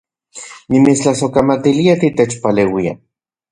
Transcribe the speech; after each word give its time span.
Nimitstlasojkamatilia 0.75 1.95
titechpaleuia 2.07 2.97